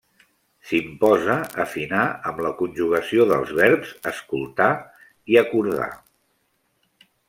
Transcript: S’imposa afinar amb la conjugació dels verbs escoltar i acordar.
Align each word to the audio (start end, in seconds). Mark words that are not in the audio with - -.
S’imposa 0.69 1.35
afinar 1.65 2.07
amb 2.31 2.41
la 2.47 2.53
conjugació 2.63 3.29
dels 3.35 3.55
verbs 3.61 3.95
escoltar 4.15 4.73
i 5.35 5.43
acordar. 5.47 5.95